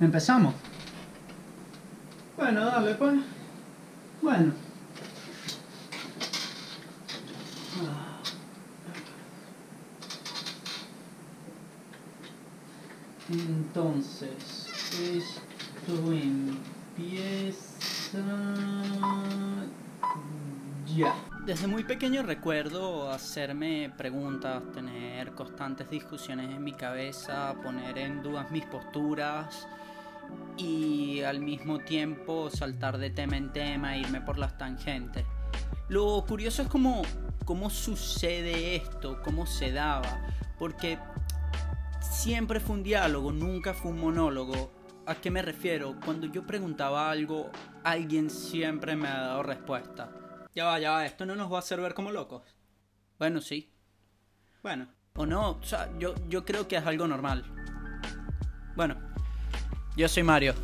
[0.00, 0.54] ¿Empezamos?
[2.36, 3.14] Bueno, dale pues.
[4.20, 4.52] Bueno.
[13.30, 14.68] Entonces,
[15.00, 17.74] esto empieza
[20.94, 21.33] ya.
[21.46, 28.50] Desde muy pequeño recuerdo hacerme preguntas, tener constantes discusiones en mi cabeza, poner en dudas
[28.50, 29.68] mis posturas
[30.56, 35.26] y al mismo tiempo saltar de tema en tema, irme por las tangentes.
[35.90, 37.02] Lo curioso es cómo,
[37.44, 40.26] cómo sucede esto, cómo se daba,
[40.58, 40.98] porque
[42.00, 44.72] siempre fue un diálogo, nunca fue un monólogo.
[45.04, 45.94] ¿A qué me refiero?
[46.02, 47.50] Cuando yo preguntaba algo,
[47.82, 50.23] alguien siempre me ha dado respuesta.
[50.54, 52.42] Ya va, ya va, esto no nos va a hacer ver como locos.
[53.18, 53.72] Bueno, sí.
[54.62, 54.86] Bueno,
[55.16, 57.44] o no, o sea, yo, yo creo que es algo normal.
[58.76, 58.96] Bueno,
[59.96, 60.54] yo soy Mario.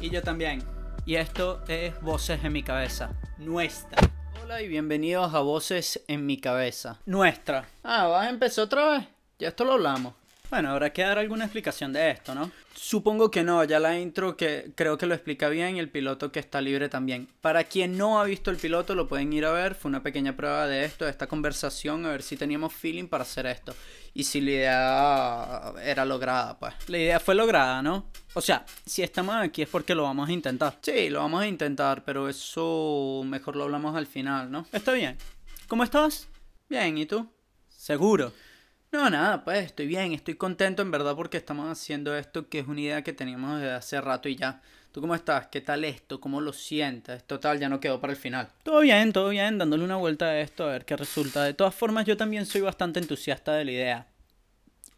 [0.00, 0.62] Y yo también.
[1.04, 3.10] Y esto es Voces en mi cabeza.
[3.36, 3.98] Nuestra.
[4.42, 6.98] Hola y bienvenidos a Voces en mi cabeza.
[7.04, 7.68] Nuestra.
[7.82, 9.08] Ah, ¿vas a empezar otra vez?
[9.38, 10.14] Ya esto lo hablamos.
[10.48, 12.52] Bueno, habrá que dar alguna explicación de esto, ¿no?
[12.74, 16.30] Supongo que no, ya la intro que creo que lo explica bien y el piloto
[16.30, 17.28] que está libre también.
[17.40, 20.36] Para quien no ha visto el piloto lo pueden ir a ver, fue una pequeña
[20.36, 23.74] prueba de esto, de esta conversación, a ver si teníamos feeling para hacer esto.
[24.14, 26.74] Y si la idea era lograda, pues.
[26.86, 28.06] La idea fue lograda, ¿no?
[28.34, 30.78] O sea, si estamos aquí es porque lo vamos a intentar.
[30.80, 34.64] Sí, lo vamos a intentar, pero eso mejor lo hablamos al final, ¿no?
[34.72, 35.18] Está bien.
[35.66, 36.28] ¿Cómo estás?
[36.68, 37.28] Bien, ¿y tú?
[37.68, 38.32] Seguro.
[38.92, 42.66] No, nada, pues estoy bien, estoy contento en verdad porque estamos haciendo esto que es
[42.66, 44.62] una idea que teníamos desde hace rato y ya.
[44.92, 45.48] ¿Tú cómo estás?
[45.48, 46.20] ¿Qué tal esto?
[46.20, 47.24] ¿Cómo lo sientes?
[47.24, 48.48] Total, ya no quedó para el final.
[48.62, 51.44] Todo bien, todo bien, dándole una vuelta a esto a ver qué resulta.
[51.44, 54.06] De todas formas, yo también soy bastante entusiasta de la idea.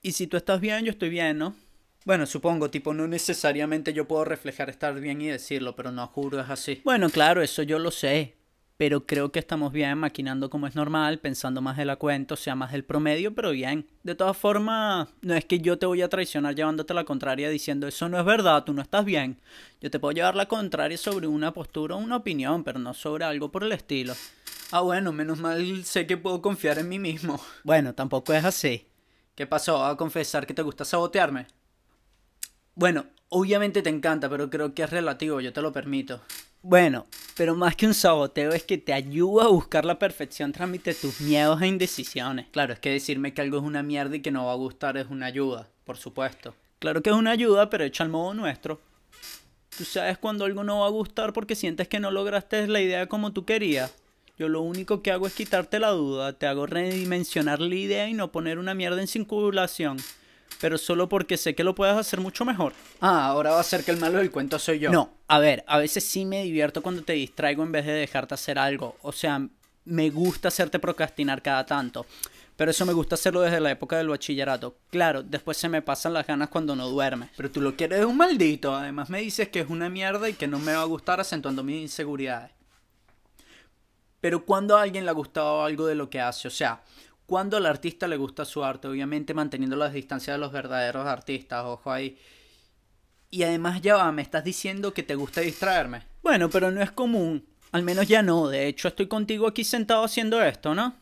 [0.01, 1.57] Y si tú estás bien, yo estoy bien, ¿no?
[2.05, 6.41] Bueno, supongo, tipo, no necesariamente yo puedo reflejar estar bien y decirlo, pero no juro
[6.41, 6.81] es así.
[6.85, 8.38] Bueno, claro, eso yo lo sé
[8.79, 12.37] pero creo que estamos bien maquinando como es normal, pensando más de la cuenta, o
[12.37, 13.89] sea, más del promedio, pero bien.
[14.05, 17.89] De todas formas, no es que yo te voy a traicionar llevándote la contraria diciendo
[17.89, 19.41] eso no es verdad, tú no estás bien.
[19.81, 23.25] Yo te puedo llevar la contraria sobre una postura o una opinión, pero no sobre
[23.25, 24.15] algo por el estilo.
[24.71, 27.41] Ah, bueno, menos mal sé que puedo confiar en mí mismo.
[27.65, 28.87] Bueno, tampoco es así.
[29.35, 29.85] ¿Qué pasó?
[29.85, 31.49] ¿A confesar que te gusta sabotearme?
[32.77, 36.21] Bueno, obviamente te encanta, pero creo que es relativo, yo te lo permito.
[36.63, 40.93] Bueno, pero más que un saboteo es que te ayuda a buscar la perfección trámite
[40.93, 42.47] tus miedos e indecisiones.
[42.51, 44.97] Claro, es que decirme que algo es una mierda y que no va a gustar
[44.97, 46.55] es una ayuda, por supuesto.
[46.81, 48.81] Claro que es una ayuda, pero hecha al modo nuestro.
[49.77, 53.07] Tú sabes cuando algo no va a gustar porque sientes que no lograste la idea
[53.07, 53.95] como tú querías.
[54.37, 58.15] Yo lo único que hago es quitarte la duda, te hago redimensionar la idea y
[58.15, 59.99] no poner una mierda en circulación
[60.61, 62.73] pero solo porque sé que lo puedes hacer mucho mejor.
[63.01, 64.91] Ah, ahora va a ser que el malo del cuento soy yo.
[64.91, 68.35] No, a ver, a veces sí me divierto cuando te distraigo en vez de dejarte
[68.35, 68.97] hacer algo.
[69.03, 69.41] O sea,
[69.85, 72.07] me gusta hacerte procrastinar cada tanto.
[72.57, 74.75] Pero eso me gusta hacerlo desde la época del bachillerato.
[74.91, 77.31] Claro, después se me pasan las ganas cuando no duermes.
[77.37, 78.75] Pero tú lo quieres un maldito.
[78.75, 81.63] Además me dices que es una mierda y que no me va a gustar acentuando
[81.63, 82.51] mis inseguridades.
[84.21, 86.83] Pero cuando a alguien le ha gustado algo de lo que hace, o sea,
[87.29, 91.63] cuando al artista le gusta su arte, obviamente manteniendo las distancias de los verdaderos artistas,
[91.63, 92.19] ojo ahí.
[93.29, 96.05] Y además ya va, me estás diciendo que te gusta distraerme.
[96.23, 97.47] Bueno, pero no es común.
[97.71, 98.49] Al menos ya no.
[98.49, 100.97] De hecho, estoy contigo aquí sentado haciendo esto, ¿no?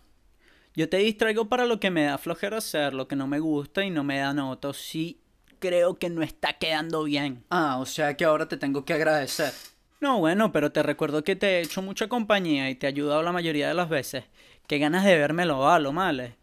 [0.75, 3.85] Yo te distraigo para lo que me da flojera hacer, lo que no me gusta
[3.85, 4.73] y no me da nota.
[4.73, 5.21] Sí,
[5.61, 7.45] creo que no está quedando bien.
[7.51, 9.53] Ah, o sea que ahora te tengo que agradecer.
[10.01, 13.23] No, bueno, pero te recuerdo que te he hecho mucha compañía y te he ayudado
[13.23, 14.25] la mayoría de las veces.
[14.67, 16.35] Qué ganas de verme lo va, lo mal.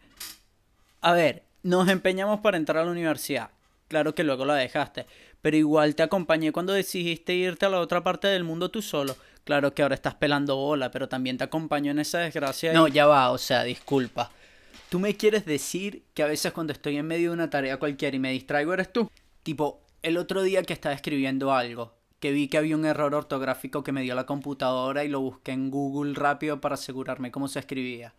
[1.02, 3.50] A ver, nos empeñamos para entrar a la universidad.
[3.88, 5.06] Claro que luego la dejaste.
[5.42, 9.18] Pero igual te acompañé cuando decidiste irte a la otra parte del mundo tú solo.
[9.44, 12.72] Claro que ahora estás pelando bola, pero también te acompañó en esa desgracia.
[12.72, 14.32] No, ya va, o sea, disculpa.
[14.90, 18.16] ¿Tú me quieres decir que a veces cuando estoy en medio de una tarea cualquiera
[18.16, 19.10] y me distraigo eres tú?
[19.42, 21.94] Tipo, el otro día que estaba escribiendo algo,
[22.24, 25.52] que vi que había un error ortográfico que me dio la computadora y lo busqué
[25.52, 28.14] en Google rápido para asegurarme cómo se escribía.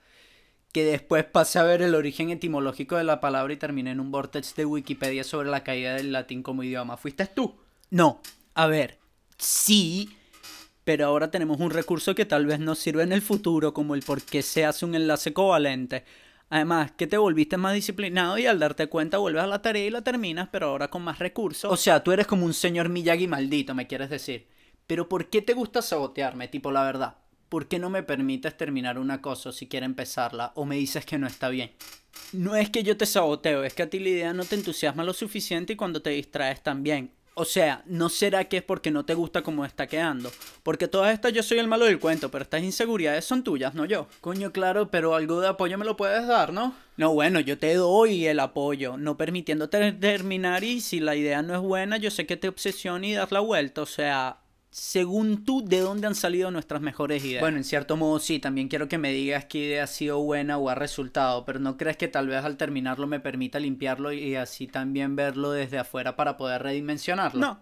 [0.72, 4.10] Que después pasé a ver el origen etimológico de la palabra y terminé en un
[4.10, 6.98] vortex de Wikipedia sobre la caída del latín como idioma.
[6.98, 7.54] ¿Fuiste tú?
[7.88, 8.20] No.
[8.52, 8.98] A ver,
[9.38, 10.14] sí,
[10.84, 14.02] pero ahora tenemos un recurso que tal vez nos sirva en el futuro, como el
[14.02, 16.04] por qué se hace un enlace covalente.
[16.50, 19.90] Además, que te volviste más disciplinado y al darte cuenta vuelves a la tarea y
[19.90, 21.72] la terminas, pero ahora con más recursos.
[21.72, 24.46] O sea, tú eres como un señor Miyagi maldito, me quieres decir.
[24.86, 27.16] Pero ¿por qué te gusta sabotearme, tipo la verdad?
[27.48, 31.18] ¿Por qué no me permites terminar una cosa si quiero empezarla o me dices que
[31.18, 31.72] no está bien?
[32.32, 35.04] No es que yo te saboteo, es que a ti la idea no te entusiasma
[35.04, 37.12] lo suficiente y cuando te distraes también.
[37.36, 40.30] O sea, ¿no será que es porque no te gusta cómo está quedando?
[40.62, 43.84] Porque todas estas yo soy el malo del cuento, pero estas inseguridades son tuyas, no
[43.84, 44.06] yo.
[44.20, 46.74] Coño, claro, pero algo de apoyo me lo puedes dar, ¿no?
[46.96, 51.54] No, bueno, yo te doy el apoyo, no permitiéndote terminar y si la idea no
[51.54, 54.38] es buena, yo sé que te obsesiona y das la vuelta, o sea,
[54.74, 57.40] según tú, ¿de dónde han salido nuestras mejores ideas?
[57.40, 60.58] Bueno, en cierto modo sí, también quiero que me digas qué idea ha sido buena
[60.58, 64.34] o ha resultado, pero ¿no crees que tal vez al terminarlo me permita limpiarlo y
[64.34, 67.40] así también verlo desde afuera para poder redimensionarlo?
[67.40, 67.60] No,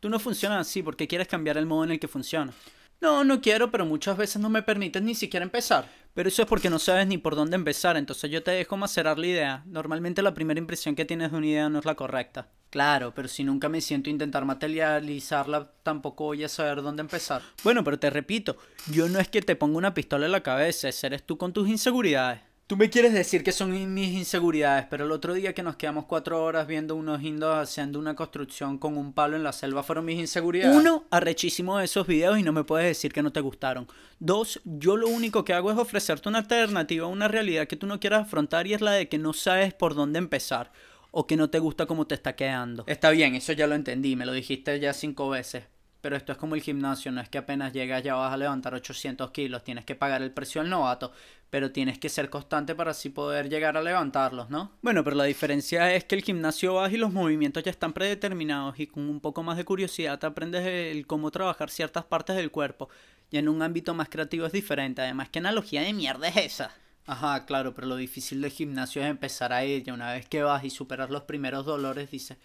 [0.00, 2.54] tú no funcionas así porque quieres cambiar el modo en el que funciona.
[3.00, 5.88] No, no quiero, pero muchas veces no me permites ni siquiera empezar.
[6.14, 9.20] Pero eso es porque no sabes ni por dónde empezar, entonces yo te dejo macerar
[9.20, 9.62] la idea.
[9.66, 12.48] Normalmente la primera impresión que tienes de una idea no es la correcta.
[12.70, 17.42] Claro, pero si nunca me siento a intentar materializarla, tampoco voy a saber dónde empezar.
[17.62, 18.56] Bueno, pero te repito,
[18.90, 21.68] yo no es que te ponga una pistola en la cabeza, eres tú con tus
[21.68, 22.40] inseguridades.
[22.68, 26.04] Tú me quieres decir que son mis inseguridades, pero el otro día que nos quedamos
[26.04, 30.04] cuatro horas viendo unos indos haciendo una construcción con un palo en la selva fueron
[30.04, 30.76] mis inseguridades.
[30.76, 33.88] Uno, arrechísimo de esos videos y no me puedes decir que no te gustaron.
[34.18, 37.86] Dos, yo lo único que hago es ofrecerte una alternativa a una realidad que tú
[37.86, 40.70] no quieras afrontar y es la de que no sabes por dónde empezar
[41.10, 42.84] o que no te gusta cómo te está quedando.
[42.86, 45.64] Está bien, eso ya lo entendí, me lo dijiste ya cinco veces.
[46.00, 48.72] Pero esto es como el gimnasio, no es que apenas llegas ya vas a levantar
[48.74, 51.12] 800 kilos, tienes que pagar el precio del novato,
[51.50, 54.72] pero tienes que ser constante para así poder llegar a levantarlos, ¿no?
[54.80, 58.78] Bueno, pero la diferencia es que el gimnasio vas y los movimientos ya están predeterminados
[58.78, 62.52] y con un poco más de curiosidad te aprendes el cómo trabajar ciertas partes del
[62.52, 62.88] cuerpo
[63.30, 66.70] y en un ámbito más creativo es diferente, además, ¿qué analogía de mierda es esa?
[67.08, 69.82] Ajá, claro, pero lo difícil del gimnasio es empezar a ir.
[69.86, 72.36] Y una vez que vas y superas los primeros dolores, dices,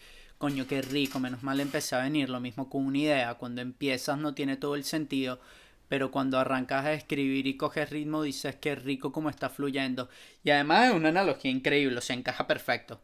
[0.43, 2.29] coño, qué rico, menos mal empecé a venir.
[2.29, 3.35] Lo mismo con una idea.
[3.35, 5.39] Cuando empiezas no tiene todo el sentido,
[5.87, 10.09] pero cuando arrancas a escribir y coges ritmo, dices, qué rico como está fluyendo.
[10.43, 12.99] Y además es una analogía increíble, se encaja perfecto.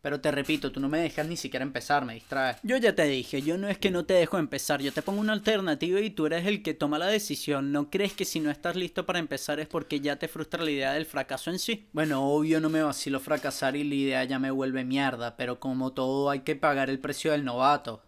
[0.00, 2.58] Pero te repito, tú no me dejas ni siquiera empezar, me distraes.
[2.62, 5.20] Yo ya te dije, yo no es que no te dejo empezar, yo te pongo
[5.20, 7.72] una alternativa y tú eres el que toma la decisión.
[7.72, 10.70] ¿No crees que si no estás listo para empezar es porque ya te frustra la
[10.70, 11.88] idea del fracaso en sí?
[11.92, 15.92] Bueno, obvio no me vacilo fracasar y la idea ya me vuelve mierda, pero como
[15.92, 18.02] todo hay que pagar el precio del novato.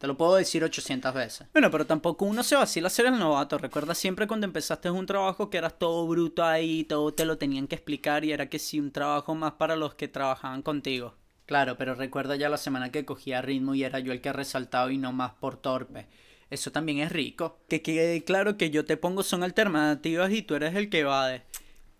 [0.00, 1.46] Te lo puedo decir 800 veces.
[1.52, 3.58] Bueno, pero tampoco uno se vacila ser el novato.
[3.58, 7.66] Recuerda siempre cuando empezaste un trabajo que eras todo bruto ahí, todo te lo tenían
[7.66, 11.16] que explicar y era que sí, un trabajo más para los que trabajaban contigo.
[11.44, 14.90] Claro, pero recuerda ya la semana que cogía ritmo y era yo el que resaltado
[14.90, 16.06] y no más por torpe.
[16.48, 17.58] Eso también es rico.
[17.68, 21.42] Que quede claro que yo te pongo son alternativas y tú eres el que evade.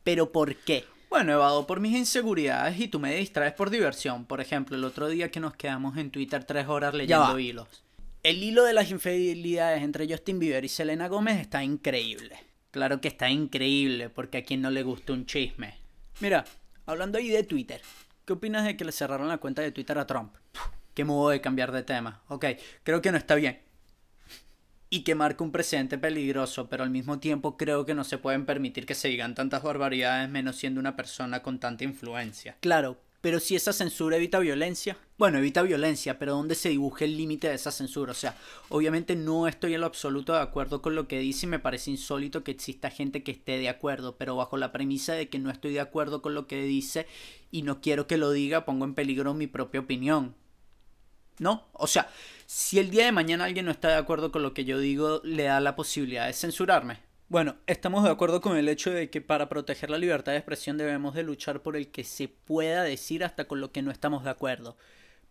[0.05, 0.87] ¿Pero por qué?
[1.11, 4.25] Bueno, evado por mis inseguridades y tú me distraes por diversión.
[4.25, 7.83] Por ejemplo, el otro día que nos quedamos en Twitter tres horas leyendo hilos.
[8.23, 12.37] El hilo de las infidelidades entre Justin Bieber y Selena Gómez está increíble.
[12.71, 15.79] Claro que está increíble, porque a quien no le gusta un chisme.
[16.21, 16.45] Mira,
[16.85, 17.81] hablando ahí de Twitter,
[18.27, 20.35] ¿qué opinas de que le cerraron la cuenta de Twitter a Trump?
[20.93, 22.23] Qué modo de cambiar de tema.
[22.29, 22.45] Ok,
[22.83, 23.59] creo que no está bien.
[24.91, 28.45] Y que marca un precedente peligroso, pero al mismo tiempo creo que no se pueden
[28.45, 32.59] permitir que se digan tantas barbaridades menos siendo una persona con tanta influencia.
[32.61, 37.15] Claro, pero si esa censura evita violencia, bueno, evita violencia, pero ¿dónde se dibuje el
[37.15, 38.13] límite de esa censura?
[38.13, 38.35] O sea,
[38.71, 41.91] obviamente no estoy en lo absoluto de acuerdo con lo que dice y me parece
[41.91, 45.51] insólito que exista gente que esté de acuerdo, pero bajo la premisa de que no
[45.51, 47.07] estoy de acuerdo con lo que dice
[47.51, 50.35] y no quiero que lo diga, pongo en peligro mi propia opinión.
[51.39, 51.69] ¿No?
[51.75, 52.09] O sea,
[52.47, 55.21] si el día de mañana alguien no está de acuerdo con lo que yo digo,
[55.23, 56.99] le da la posibilidad de censurarme.
[57.29, 60.79] Bueno, estamos de acuerdo con el hecho de que para proteger la libertad de expresión
[60.79, 64.25] debemos de luchar por el que se pueda decir hasta con lo que no estamos
[64.25, 64.79] de acuerdo.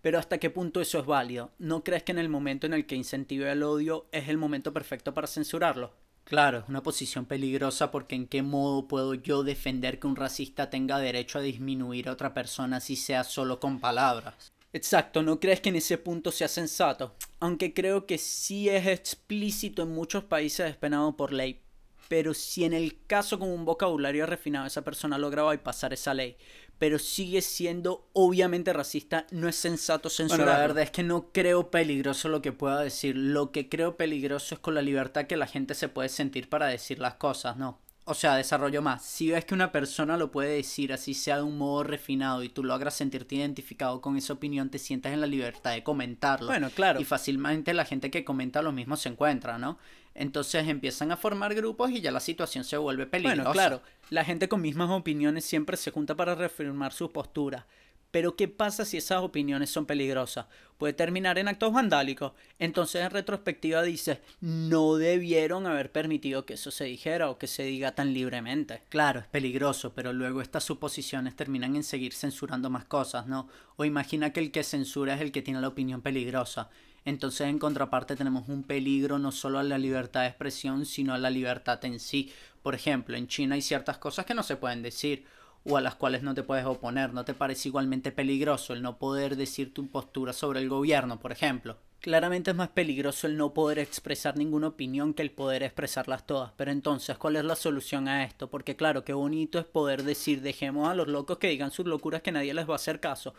[0.01, 1.51] Pero hasta qué punto eso es válido?
[1.60, 4.72] ¿No crees que en el momento en el que incentive el odio es el momento
[4.72, 5.91] perfecto para censurarlo?
[6.24, 10.70] Claro, es una posición peligrosa porque en qué modo puedo yo defender que un racista
[10.70, 14.53] tenga derecho a disminuir a otra persona si sea solo con palabras.
[14.72, 17.15] Exacto, ¿no crees que en ese punto sea sensato?
[17.39, 21.62] Aunque creo que sí es explícito en muchos países es penado por ley,
[22.10, 26.36] pero si en el caso con un vocabulario refinado esa persona logra pasar esa ley,
[26.80, 30.46] pero sigue siendo obviamente racista, no es sensato censurar.
[30.46, 33.16] Bueno, la verdad es que no creo peligroso lo que pueda decir.
[33.16, 36.68] Lo que creo peligroso es con la libertad que la gente se puede sentir para
[36.68, 37.80] decir las cosas, ¿no?
[38.10, 39.06] O sea, desarrollo más.
[39.06, 42.50] Si ves que una persona lo puede decir así sea de un modo refinado y
[42.50, 46.48] tú logras sentirte identificado con esa opinión, te sientas en la libertad de comentarlo.
[46.48, 47.00] Bueno, claro.
[47.00, 49.78] Y fácilmente la gente que comenta lo mismo se encuentra, ¿no?
[50.16, 53.44] Entonces empiezan a formar grupos y ya la situación se vuelve peligrosa.
[53.44, 53.82] Bueno, claro.
[54.10, 57.68] La gente con mismas opiniones siempre se junta para reafirmar su postura.
[58.12, 60.48] Pero ¿qué pasa si esas opiniones son peligrosas?
[60.78, 62.32] Puede terminar en actos vandálicos.
[62.58, 67.63] Entonces en retrospectiva dices, no debieron haber permitido que eso se dijera o que se
[67.63, 68.82] diga tan libremente.
[68.89, 73.48] Claro, es peligroso, pero luego estas suposiciones terminan en seguir censurando más cosas, ¿no?
[73.75, 76.70] O imagina que el que censura es el que tiene la opinión peligrosa.
[77.06, 81.18] Entonces en contraparte tenemos un peligro no solo a la libertad de expresión, sino a
[81.18, 82.32] la libertad en sí.
[82.63, 85.25] Por ejemplo, en China hay ciertas cosas que no se pueden decir
[85.70, 87.14] o a las cuales no te puedes oponer.
[87.14, 91.32] ¿No te parece igualmente peligroso el no poder decir tu postura sobre el gobierno, por
[91.32, 91.78] ejemplo?
[92.02, 96.54] Claramente es más peligroso el no poder expresar ninguna opinión que el poder expresarlas todas.
[96.56, 98.50] Pero entonces, ¿cuál es la solución a esto?
[98.50, 102.22] Porque claro, qué bonito es poder decir, dejemos a los locos que digan sus locuras
[102.22, 103.34] que nadie les va a hacer caso.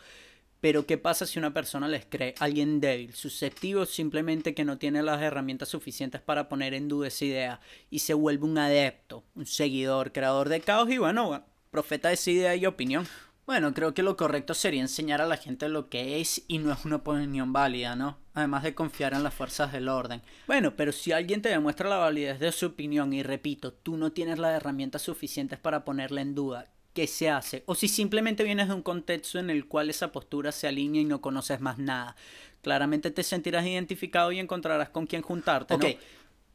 [0.61, 5.03] Pero ¿qué pasa si una persona les cree alguien débil, susceptible simplemente que no tiene
[5.03, 9.47] las herramientas suficientes para poner en duda esa idea y se vuelve un adepto, un
[9.47, 13.07] seguidor, creador de caos y bueno, profeta de idea y opinión.
[13.47, 16.73] Bueno, creo que lo correcto sería enseñar a la gente lo que es y no
[16.73, 18.19] es una opinión válida, ¿no?
[18.35, 20.23] Además de confiar en las fuerzas del orden.
[20.47, 24.12] Bueno, pero si alguien te demuestra la validez de su opinión y repito, tú no
[24.12, 27.65] tienes las herramientas suficientes para ponerla en duda, ¿qué se hace?
[27.67, 31.07] O si simplemente vienes de un contexto en el cual esa postura se alinea y
[31.07, 32.15] no conoces más nada.
[32.62, 35.99] Claramente te sentirás identificado y encontrarás con quién juntarte.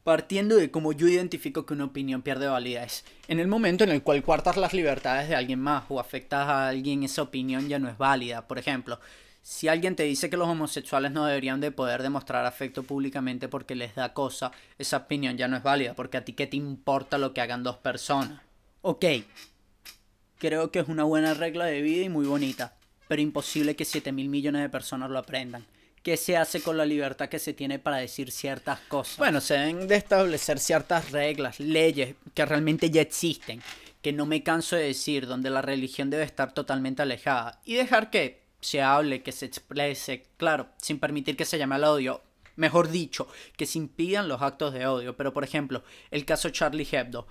[0.06, 3.02] Partiendo de cómo yo identifico que una opinión pierde validez.
[3.26, 6.68] En el momento en el cual cuartas las libertades de alguien más o afectas a
[6.68, 8.46] alguien, esa opinión ya no es válida.
[8.46, 9.00] Por ejemplo,
[9.42, 13.74] si alguien te dice que los homosexuales no deberían de poder demostrar afecto públicamente porque
[13.74, 17.18] les da cosa, esa opinión ya no es válida, porque a ti qué te importa
[17.18, 18.40] lo que hagan dos personas.
[18.82, 19.06] Ok,
[20.38, 22.76] creo que es una buena regla de vida y muy bonita,
[23.08, 25.66] pero imposible que 7 mil millones de personas lo aprendan.
[26.06, 29.16] ¿Qué se hace con la libertad que se tiene para decir ciertas cosas?
[29.16, 33.60] Bueno, se deben de establecer ciertas reglas, leyes que realmente ya existen,
[34.02, 38.10] que no me canso de decir, donde la religión debe estar totalmente alejada y dejar
[38.10, 42.22] que se hable, que se exprese, claro, sin permitir que se llame al odio.
[42.54, 45.16] Mejor dicho, que se impidan los actos de odio.
[45.16, 45.82] Pero, por ejemplo,
[46.12, 47.26] el caso Charlie Hebdo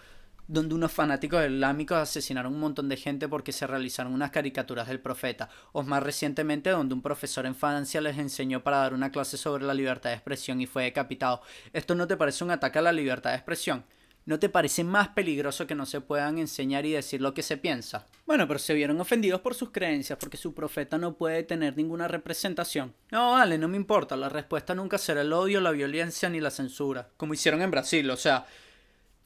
[0.47, 4.99] donde unos fanáticos islámicos asesinaron un montón de gente porque se realizaron unas caricaturas del
[4.99, 9.37] profeta, o más recientemente donde un profesor en Francia les enseñó para dar una clase
[9.37, 11.41] sobre la libertad de expresión y fue decapitado.
[11.73, 13.83] ¿Esto no te parece un ataque a la libertad de expresión?
[14.27, 17.57] ¿No te parece más peligroso que no se puedan enseñar y decir lo que se
[17.57, 18.07] piensa?
[18.25, 22.07] Bueno, pero se vieron ofendidos por sus creencias porque su profeta no puede tener ninguna
[22.07, 22.95] representación.
[23.11, 26.49] No, vale, no me importa, la respuesta nunca será el odio, la violencia ni la
[26.49, 28.47] censura, como hicieron en Brasil, o sea,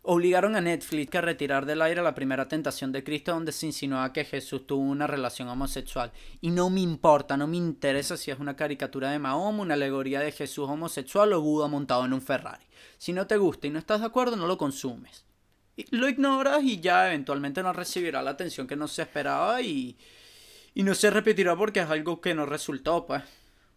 [0.01, 4.13] Obligaron a Netflix a retirar del aire la primera tentación de Cristo donde se insinuaba
[4.13, 6.12] que Jesús tuvo una relación homosexual.
[6.39, 10.22] Y no me importa, no me interesa si es una caricatura de Mahoma, una alegoría
[10.22, 12.63] de Jesús homosexual o Buda montado en un Ferrari.
[12.98, 15.25] Si no te gusta y no estás de acuerdo, no lo consumes.
[15.91, 19.98] lo ignoras y ya eventualmente no recibirá la atención que no se esperaba y,
[20.74, 23.24] y no se repetirá porque es algo que no resultó, pues.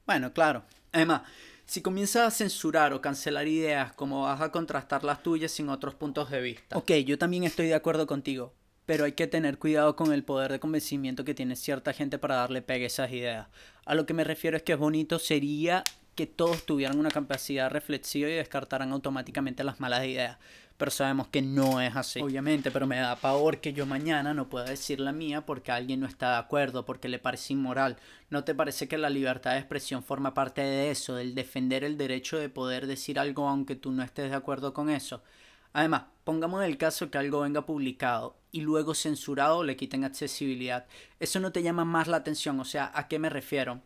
[0.06, 0.64] Bueno, claro.
[0.92, 1.22] Además,
[1.66, 5.94] si comienzas a censurar o cancelar ideas, ¿cómo vas a contrastar las tuyas sin otros
[5.94, 6.76] puntos de vista?
[6.76, 8.52] Ok, yo también estoy de acuerdo contigo,
[8.86, 12.36] pero hay que tener cuidado con el poder de convencimiento que tiene cierta gente para
[12.36, 13.48] darle pegue a esas ideas.
[13.84, 17.70] A lo que me refiero es que es bonito sería que todos tuvieran una capacidad
[17.70, 20.38] reflexiva y descartaran automáticamente las malas ideas
[20.76, 22.20] pero sabemos que no es así.
[22.20, 26.00] Obviamente, pero me da pavor que yo mañana no pueda decir la mía porque alguien
[26.00, 27.96] no está de acuerdo, porque le parece inmoral.
[28.30, 31.96] ¿No te parece que la libertad de expresión forma parte de eso, del defender el
[31.96, 35.22] derecho de poder decir algo aunque tú no estés de acuerdo con eso?
[35.72, 40.86] Además, pongamos el caso que algo venga publicado y luego censurado le quiten accesibilidad.
[41.18, 43.80] Eso no te llama más la atención, o sea, ¿a qué me refiero?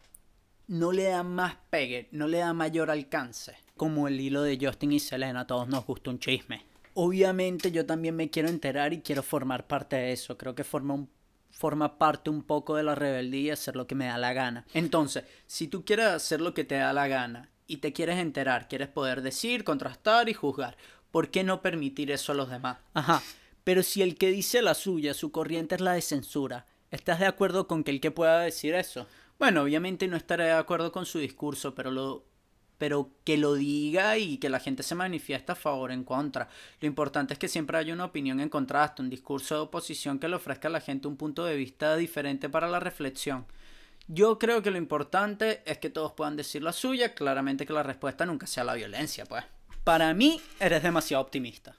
[0.66, 3.56] No le da más pegue, no le da mayor alcance.
[3.76, 6.64] Como el hilo de Justin y Selena, a todos nos gusta un chisme
[6.96, 10.36] obviamente yo también me quiero enterar y quiero formar parte de eso.
[10.36, 11.08] Creo que forma, un,
[11.50, 14.66] forma parte un poco de la rebeldía hacer lo que me da la gana.
[14.74, 18.66] Entonces, si tú quieres hacer lo que te da la gana y te quieres enterar,
[18.68, 20.76] quieres poder decir, contrastar y juzgar,
[21.10, 22.78] ¿por qué no permitir eso a los demás?
[22.94, 23.22] Ajá,
[23.62, 27.26] pero si el que dice la suya, su corriente es la de censura, ¿estás de
[27.26, 29.06] acuerdo con que el que pueda decir eso?
[29.38, 32.24] Bueno, obviamente no estaré de acuerdo con su discurso, pero lo
[32.78, 36.48] pero que lo diga y que la gente se manifiesta a favor o en contra.
[36.80, 40.28] Lo importante es que siempre haya una opinión en contraste, un discurso de oposición que
[40.28, 43.46] le ofrezca a la gente un punto de vista diferente para la reflexión.
[44.08, 47.82] Yo creo que lo importante es que todos puedan decir la suya, claramente que la
[47.82, 49.44] respuesta nunca sea la violencia, pues.
[49.82, 51.76] Para mí, eres demasiado optimista.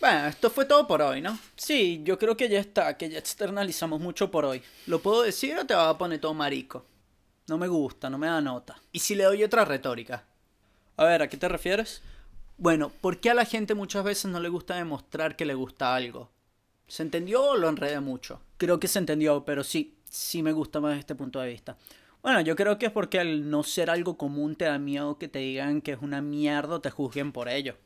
[0.00, 1.38] Bueno, esto fue todo por hoy, ¿no?
[1.56, 4.62] Sí, yo creo que ya está, que ya externalizamos mucho por hoy.
[4.86, 6.84] ¿Lo puedo decir o te vas a poner todo marico?
[7.46, 8.80] No me gusta, no me da nota.
[8.90, 10.24] ¿Y si le doy otra retórica?
[10.96, 12.00] A ver, ¿a qué te refieres?
[12.56, 15.94] Bueno, ¿por qué a la gente muchas veces no le gusta demostrar que le gusta
[15.94, 16.30] algo?
[16.86, 18.40] ¿Se entendió o lo enredé mucho?
[18.56, 19.98] Creo que se entendió, pero sí.
[20.08, 21.76] sí me gusta más este punto de vista.
[22.22, 25.28] Bueno, yo creo que es porque al no ser algo común te da miedo que
[25.28, 27.76] te digan que es una mierda o te juzguen por ello.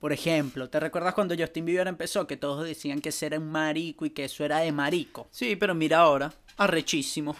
[0.00, 3.50] Por ejemplo, ¿te recuerdas cuando Justin Bieber empezó que todos decían que ese era un
[3.50, 5.28] marico y que eso era de marico?
[5.30, 7.36] Sí, pero mira ahora, arrechísimo.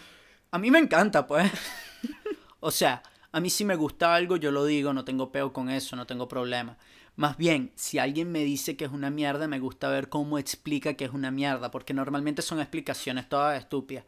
[0.54, 1.50] A mí me encanta, pues.
[2.60, 5.68] o sea, a mí si me gusta algo, yo lo digo, no tengo peo con
[5.68, 6.78] eso, no tengo problema.
[7.16, 10.94] Más bien, si alguien me dice que es una mierda, me gusta ver cómo explica
[10.94, 14.04] que es una mierda, porque normalmente son explicaciones todas estúpidas.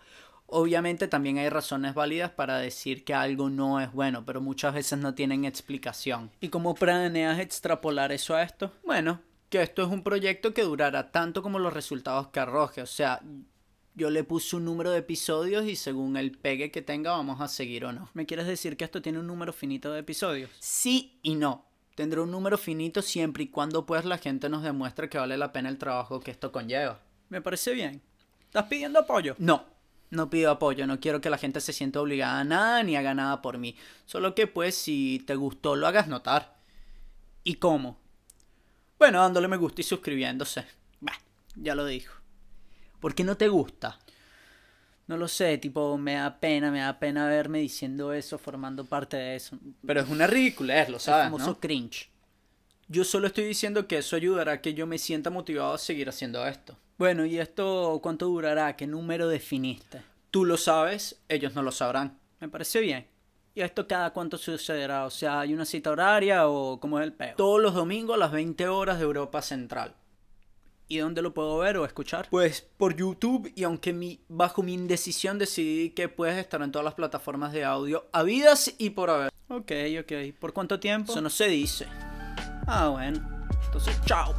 [0.46, 5.00] Obviamente también hay razones válidas para decir que algo no es bueno, pero muchas veces
[5.00, 6.30] no tienen explicación.
[6.40, 8.70] ¿Y cómo planeas extrapolar eso a esto?
[8.84, 12.82] Bueno, que esto es un proyecto que durará tanto como los resultados que arroje.
[12.82, 13.20] O sea,
[13.96, 17.48] yo le puse un número de episodios y según el pegue que tenga vamos a
[17.48, 18.10] seguir o no.
[18.12, 20.50] ¿Me quieres decir que esto tiene un número finito de episodios?
[20.60, 21.64] Sí y no.
[21.94, 25.50] Tendrá un número finito siempre y cuando pues la gente nos demuestre que vale la
[25.50, 27.00] pena el trabajo que esto conlleva.
[27.30, 28.02] Me parece bien.
[28.44, 29.34] ¿Estás pidiendo apoyo?
[29.38, 29.64] No,
[30.10, 33.14] no pido apoyo, no quiero que la gente se sienta obligada a nada ni haga
[33.14, 33.76] nada por mí.
[34.04, 36.54] Solo que pues si te gustó lo hagas notar.
[37.44, 37.98] ¿Y cómo?
[38.98, 40.66] Bueno, dándole me gusta y suscribiéndose.
[41.00, 41.18] Bah,
[41.54, 42.25] ya lo dijo.
[43.00, 43.98] ¿Por qué no te gusta?
[45.06, 49.16] No lo sé, tipo, me da pena, me da pena verme diciendo eso, formando parte
[49.16, 49.56] de eso.
[49.86, 52.10] Pero es una ridiculez, lo sabes, El famoso cringe.
[52.88, 56.08] Yo solo estoy diciendo que eso ayudará a que yo me sienta motivado a seguir
[56.08, 56.76] haciendo esto.
[56.98, 58.74] Bueno, ¿y esto cuánto durará?
[58.74, 60.02] ¿Qué número definiste?
[60.30, 62.18] Tú lo sabes, ellos no lo sabrán.
[62.40, 63.06] Me parece bien.
[63.54, 65.04] ¿Y esto cada cuánto sucederá?
[65.04, 67.34] O sea, ¿hay una cita horaria o cómo es el peo?
[67.36, 69.94] Todos los domingos a las 20 horas de Europa Central.
[70.88, 72.28] ¿Y dónde lo puedo ver o escuchar?
[72.30, 76.84] Pues por YouTube y aunque mi, bajo mi indecisión decidí que puedes estar en todas
[76.84, 79.30] las plataformas de audio habidas y por haber.
[79.48, 80.38] Ok, ok.
[80.38, 81.12] ¿Por cuánto tiempo?
[81.12, 81.86] Eso no se dice.
[82.66, 83.20] Ah, bueno.
[83.64, 84.34] Entonces, chao.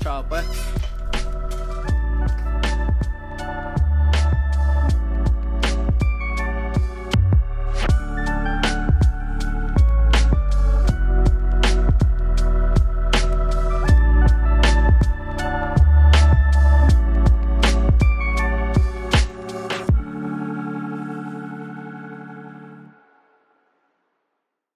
[0.00, 0.44] Chao, pues.